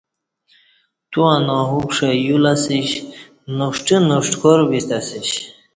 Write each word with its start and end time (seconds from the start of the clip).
تو 1.11 1.19
انواُکݜے 1.35 2.09
یولہ 2.25 2.53
اسیش 2.59 2.89
نوݜٹہ 3.57 3.97
نݜٹکار 4.07 4.59
بیستہ 4.69 4.95
اسیش 5.01 5.29